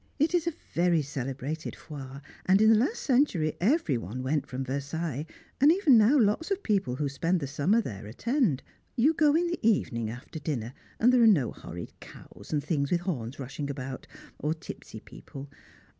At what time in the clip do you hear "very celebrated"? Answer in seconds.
0.73-1.75